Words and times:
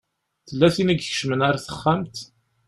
Tella 0.47 0.67
tin 0.75 0.91
i 0.93 0.95
ikecmen 0.95 1.45
ar 1.47 1.55
texxamt. 1.65 2.15